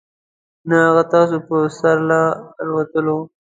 [0.67, 2.21] نه هغه ستاسو په سر له
[2.63, 3.17] الوتلو.